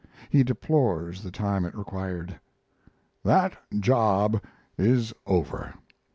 He 0.31 0.41
deplores 0.43 1.21
the 1.21 1.29
time 1.29 1.63
it 1.63 1.75
required: 1.77 2.39
That 3.23 3.55
job 3.79 4.41
is 4.75 5.13
over. 5.27 5.75